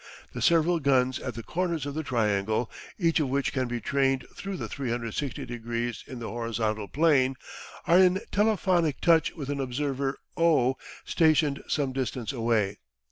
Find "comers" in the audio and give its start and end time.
1.43-1.85